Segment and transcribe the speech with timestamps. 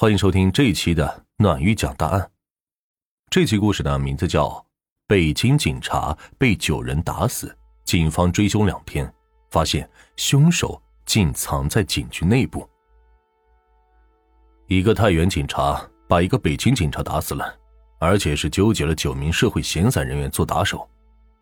[0.00, 2.30] 欢迎收听这一期的暖玉讲大案。
[3.30, 4.46] 这期故事的名字叫
[5.08, 7.48] 《北京警察被九人打死》，
[7.82, 9.12] 警方追凶两天，
[9.50, 12.64] 发现凶手竟藏在警局内部。
[14.68, 17.52] 一个太原警察把一个北京警察打死了，
[17.98, 20.88] 而且是纠集了九名社会闲散人员做打手，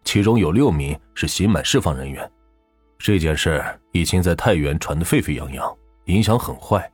[0.03, 2.33] 其中有六名是刑满释放人员。
[2.97, 3.63] 这件事
[3.93, 5.77] 已经在太原传得沸沸扬扬，
[6.07, 6.91] 影响很坏。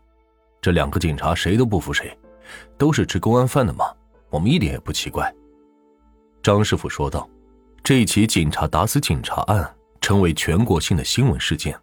[0.63, 2.17] 这两个警察谁都不服谁，
[2.79, 3.85] 都是吃公安饭的嘛，
[4.31, 5.31] 我们一点也不奇怪。
[6.41, 7.29] 张师傅说道
[7.83, 9.69] ：“这起警察打死警察案
[10.01, 11.77] 成为全国性的新闻事件，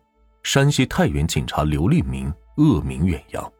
[0.43, 3.53] 山西太原警察刘立明恶名远扬。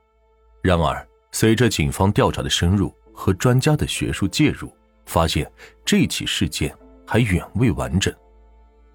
[0.62, 4.74] 然而，随着警方调查的深入和专家的学术介入，
[5.06, 5.52] 发现
[5.84, 6.74] 这起事件
[7.06, 8.14] 还远未完整，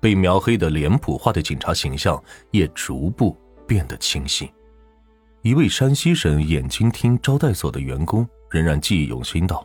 [0.01, 4.51] 被描黑的脸谱化的警察形象也逐步变得清晰。”
[5.45, 9.63] 一位山西省眼镜厅招待所的员工仍然记忆犹新道：“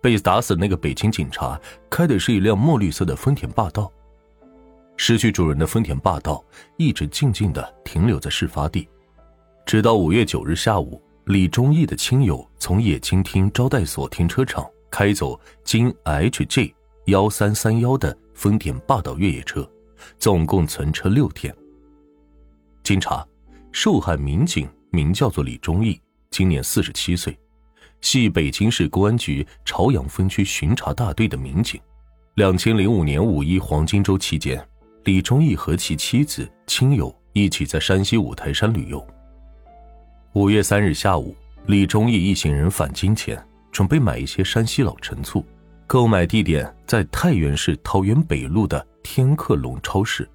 [0.00, 3.92] 被打死那个北京警察开的是一辆墨绿色的丰田霸道。
[4.96, 6.42] 失去主人的丰田霸道
[6.76, 8.88] 一直静静的停留在事发地，
[9.66, 16.72] 直到五月九日下午，李忠义的亲友从眼镜厅招待所停车场开走京 HJ
[17.06, 19.68] 幺三三幺的丰田霸道越野车，
[20.16, 21.52] 总共存车六天。
[22.84, 23.26] 经查，
[23.72, 27.38] 受害民警。”名叫做李忠义，今年四十七岁，
[28.00, 31.78] 系北京市公安局朝阳分区巡查大队的民警。
[32.36, 34.66] 两千零五年五一黄金周期间，
[35.04, 39.06] 李忠义和其妻子、亲友一起在山西五台山旅游。
[40.32, 41.36] 五月三日下午，
[41.66, 43.38] 李忠义一行人返京前，
[43.70, 45.44] 准备买一些山西老陈醋，
[45.86, 50.26] 购买地点在太原市桃园北路的天客隆超市。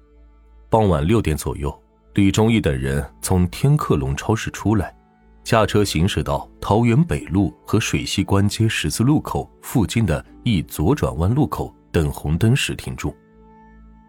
[0.70, 1.81] 傍晚六点左右。
[2.14, 4.94] 李忠义等人从天客隆超市出来，
[5.42, 13.16] 驾车行驶到桃园北路和水西关街十字路口附近的一左转弯路口等红灯时停住。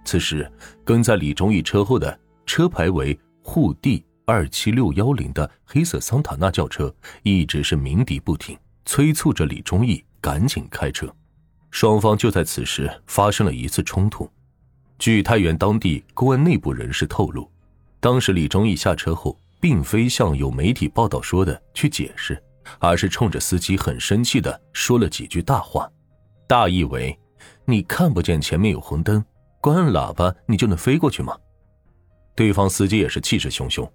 [0.03, 0.51] 此时，
[0.83, 11.07] 跟在李忠义车后的车牌为沪 D 二七六幺零的黑色桑塔纳轿车一直是鸣笛不停，催促着李忠义赶紧开车。
[11.71, 14.29] 双方就在此时发生了一次冲突。
[14.99, 17.49] 据太原当地公安内部人士透露。
[18.03, 22.37] 当时李忠义下车后，并非像有媒体报道说的去解释，
[22.77, 25.89] 而是冲着司机很生气的说了几句大话，
[26.45, 27.17] 大意为
[27.63, 29.23] ：“你看不见前面有红灯，
[29.61, 31.33] 关喇叭你就能飞过去吗？”
[32.35, 33.89] 对方司机也是气势汹汹，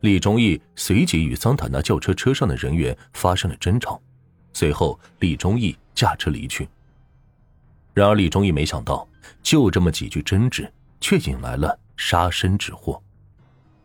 [0.00, 3.98] 李忠义随即与桑塔纳轿车车上的人员发生了争吵，
[4.52, 6.68] 随后李忠义驾车离去。
[7.94, 9.08] 然而李忠义没想到，
[9.42, 13.02] 就这么几句争执，却引来了杀身之祸。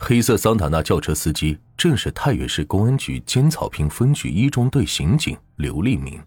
[0.03, 6.19] 黑色桑塔纳轿车司机正是太原市公安局尖草坪分局一中队刑警刘立明。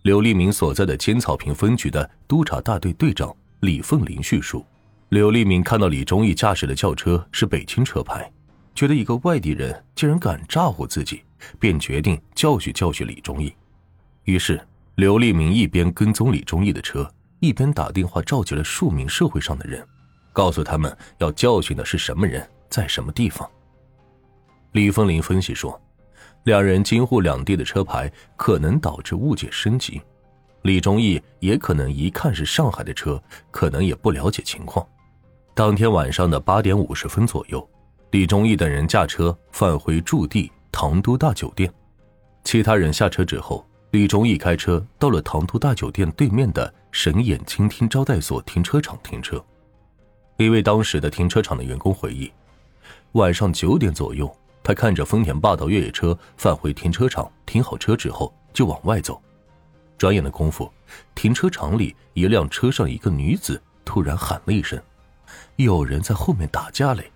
[0.00, 4.64] 刘立明所在的尖草坪分局的督察大队队长李凤林叙述：
[5.10, 8.32] 刘立明看到李忠义驾驶的轿车是北京车牌，
[8.74, 11.22] 觉得一个外地人竟然敢诈唬自己，
[11.60, 13.52] 便决定教训教训李忠义。
[14.24, 14.58] 于是，
[14.94, 17.06] 刘立明一边跟踪李忠义的车，
[17.40, 19.86] 一边打电话召集了数名社会上的人，
[20.32, 22.48] 告诉他们要教训的是什么人。
[22.76, 23.50] 在什么地方？
[24.72, 25.80] 李凤林分析说，
[26.44, 29.98] 两人京沪两地的车牌可能导致误解升级。
[30.60, 33.18] 李忠义也可能一看是上海的车，
[33.50, 34.86] 可能也不了解情况。
[35.54, 37.66] 当天晚上的八点五十分左右，
[38.10, 41.72] 李忠义等人驾车返回驻地唐都大酒店。
[42.44, 49.42] 其他人下车之后，李忠义开车到了唐都大酒店对面的神眼倾听招待所停车场停车。
[50.36, 52.30] 一位当时的停车场的员工回忆。
[53.12, 54.30] 晚上九点左右，
[54.62, 59.20] 他看着丰田霸道越野车返回停车场，停好车之后就往外走。
[59.96, 60.70] 转眼的功夫，
[61.14, 64.78] 停车场里一辆车上一个女子突然喊了一声
[65.56, 67.10] ：“有人在后面打架嘞！”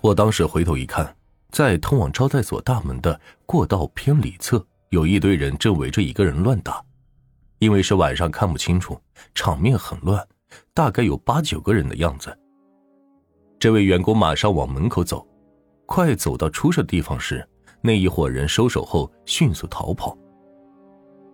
[0.00, 1.16] 我当时回头一看，
[1.50, 6.80] 在通往招待所大门的过道偏里侧，有一堆人正围着一个人乱打。
[7.58, 9.00] 因为是晚上看不清楚，
[9.34, 10.24] 场面很乱，
[10.74, 12.36] 大概有八九个人的样子。
[13.64, 15.26] 这位员工马上往门口走，
[15.86, 17.42] 快走到出事的地方时，
[17.80, 20.14] 那一伙人收手后迅速逃跑。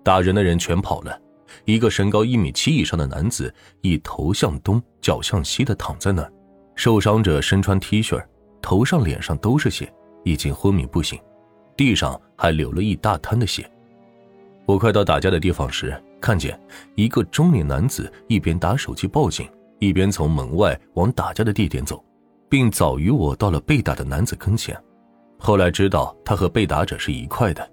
[0.05, 1.21] 打人的人全跑了，
[1.65, 6.32] 一个身高一米七以上的男子以头向东、脚向西的躺在那儿，
[6.77, 8.25] 受伤者身穿 T 恤，
[8.62, 9.93] 头上、脸上都是血，
[10.23, 11.19] 已经昏迷不醒，
[11.76, 13.69] 地上还流了一大滩的血。
[14.67, 16.56] 我快到打架的地方时，看见
[16.94, 19.50] 一个中年男子一边打手机报警，
[19.81, 22.00] 一边从门外往打架的地点走。
[22.50, 24.76] 并早于我到了被打的男子跟前，
[25.38, 27.73] 后来知道他和被打者是一块的，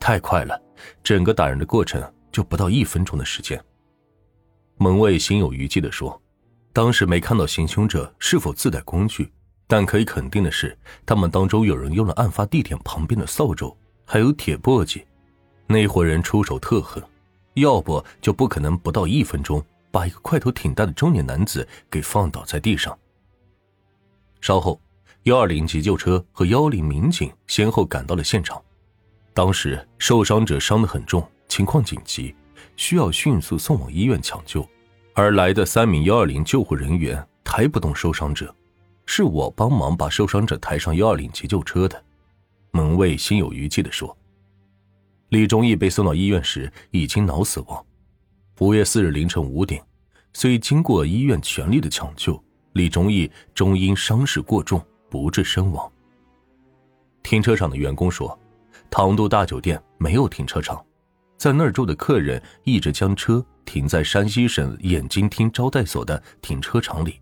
[0.00, 0.60] 太快了，
[1.04, 2.02] 整个打人的过程
[2.32, 3.58] 就不到一分钟的时间。
[4.78, 6.20] 门卫心有余悸的说
[6.74, 9.32] ：“当时没看到行凶者是否自带工具，
[9.68, 10.76] 但可以肯定的是，
[11.06, 15.04] 他们当中有人用了案发地点旁边的扫帚，还有铁簸箕。
[15.68, 17.00] 那伙人出手特狠，
[17.54, 22.96] 要不就不可能不到一分钟把一个块头挺大的中年男子给放倒在地上。”
[24.40, 24.80] 稍后。
[25.24, 28.62] 幺二零急救车和幺幺零民警先后赶到了现场，
[29.34, 32.34] 当时受伤者伤得很重，情况紧急，
[32.76, 34.66] 需要迅速送往医院抢救。
[35.12, 38.54] 而来的三名幺二零救护人员抬不动受伤者，
[39.04, 42.02] 是我帮忙把受伤者抬上幺二零急救车的。
[42.70, 44.16] 门卫心有余悸地说
[45.28, 47.84] ：“李忠义被送到医院时已经脑死亡。
[48.60, 49.84] 五月四日凌晨五点，
[50.32, 52.42] 虽经过医院全力的抢救，
[52.78, 55.90] 李忠义终因伤势过重。”不治身亡。
[57.22, 58.38] 停车场的员工说
[58.92, 60.84] ：“唐都大酒店没有停车场，
[61.38, 67.18] 在那儿住的客人一直将车停在山西省眼睛厅招待所的停车场里。”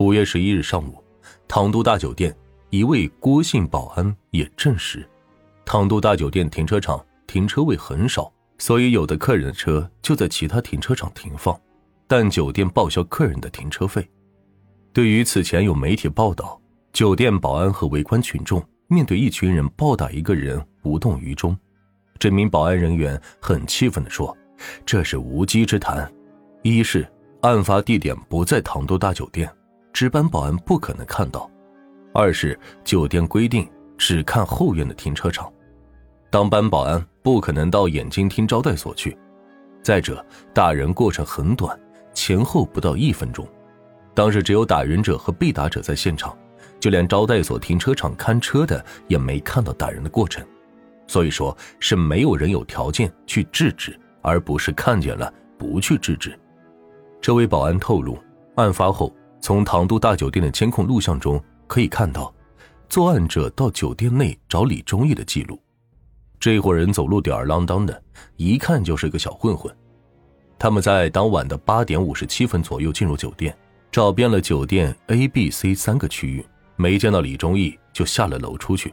[0.00, 1.04] 五月十一日上午，
[1.46, 2.34] 唐都大酒店
[2.70, 5.06] 一位郭姓保安也证实，
[5.66, 11.54] 唐都大酒店停车场停车位很少，所以有的客人的车就在其他停车场停放，
[12.06, 14.08] 但酒店报销客人的停车费。
[14.96, 16.58] 对于此前有媒体报道，
[16.90, 21.54] 酒店保安和围观群众面对一群人暴打一个人无动于衷，
[22.18, 24.34] 这名保安人员很气愤地说
[24.86, 26.10] ：“这是无稽之谈。
[26.62, 27.06] 一是
[27.42, 29.54] 案发地点不在唐都大酒店，
[29.92, 31.46] 值班保安不可能看到；
[32.14, 33.68] 二是酒店规定
[33.98, 35.52] 只看后院的停车场，
[36.30, 39.14] 当班保安不可能到眼睛厅招待所去。
[39.82, 41.78] 再者，打人过程很短，
[42.14, 43.46] 前后不到一分钟。”
[44.16, 46.34] 当时只有打人者和被打者在现场，
[46.80, 50.42] 就连招待所停车场看车的也没看到打人的过程，
[51.06, 56.34] 所以说是没有人有条件去制止，而不是看见了不去制止。
[57.20, 58.18] 这位保安透露，
[58.54, 62.34] 案发后从唐都大酒店的监控录像中可以看到，
[62.88, 65.60] 作案者到酒店内找李忠义的记录。
[66.40, 68.02] 这伙人走路吊儿郎当的，
[68.36, 69.70] 一看就是个小混混。
[70.58, 73.54] 他们在当晚的八点五十七分左右进入酒店。
[73.90, 76.44] 找遍了酒店 A、B、C 三个区域，
[76.76, 78.92] 没见到李忠义，就下了楼出去。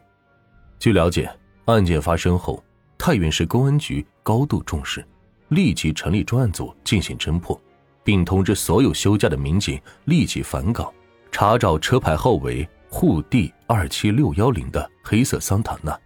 [0.79, 1.29] 据了解，
[1.65, 2.63] 案件发生后，
[2.97, 5.05] 太原市公安局高度重视，
[5.49, 7.59] 立即成立专案组进行侦破，
[8.03, 10.89] 并通知所有休假的民警立即返岗，
[11.31, 15.99] 查找车牌号为沪 D 二七六幺零的黑色桑塔纳。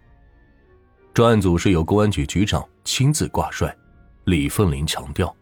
[1.14, 3.72] 专案组是由公安局局长亲自挂帅，
[4.24, 5.32] 李凤林强调，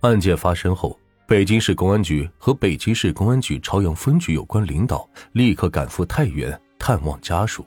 [0.00, 0.98] 案件发生后。
[1.26, 7.66] 北京市公安局和北京市公安局朝阳分局有关领导立刻赶赴太原探望家属，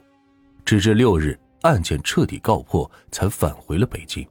[0.64, 4.24] 直至六日案件彻底告破，才返回了北京。